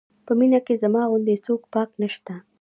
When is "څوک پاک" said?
1.45-1.89